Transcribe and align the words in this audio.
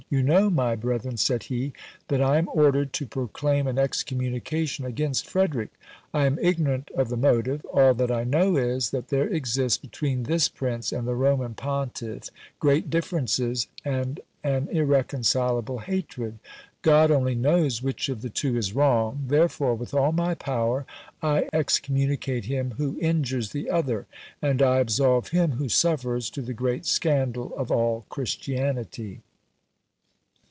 "You 0.09 0.23
know, 0.23 0.49
my 0.49 0.75
brethren 0.75 1.15
(said 1.15 1.43
he), 1.43 1.71
that 2.09 2.19
I 2.21 2.37
am 2.37 2.49
ordered 2.51 2.91
to 2.93 3.05
proclaim 3.05 3.65
an 3.65 3.77
excommunication 3.79 4.83
against 4.83 5.25
Frederick. 5.25 5.69
I 6.13 6.25
am 6.25 6.37
ignorant 6.41 6.91
of 6.93 7.07
the 7.07 7.15
motive. 7.15 7.63
All 7.63 7.93
that 7.93 8.11
I 8.11 8.25
know 8.25 8.57
is, 8.57 8.89
that 8.89 9.07
there 9.07 9.29
exist, 9.29 9.81
between 9.81 10.23
this 10.23 10.49
Prince 10.49 10.91
and 10.91 11.07
the 11.07 11.15
Roman 11.15 11.53
Pontiff 11.53 12.27
great 12.59 12.89
differences, 12.89 13.67
and 13.85 14.19
an 14.43 14.67
irreconcileable 14.69 15.79
hatred. 15.79 16.39
God 16.81 17.09
only 17.09 17.35
knows 17.35 17.81
which 17.81 18.09
of 18.09 18.21
the 18.21 18.29
two 18.29 18.57
is 18.57 18.75
wrong. 18.75 19.23
Therefore 19.25 19.75
with 19.75 19.93
all 19.93 20.11
my 20.11 20.35
power 20.35 20.85
I 21.21 21.47
excommunicate 21.53 22.45
him 22.45 22.71
who 22.71 22.97
injures 22.99 23.51
the 23.53 23.69
other; 23.69 24.07
and 24.41 24.61
I 24.61 24.79
absolve 24.79 25.29
him 25.29 25.51
who 25.51 25.69
suffers, 25.69 26.29
to 26.31 26.41
the 26.41 26.53
great 26.53 26.85
scandal 26.85 27.53
of 27.55 27.71
all 27.71 28.05
Christianity." 28.09 29.21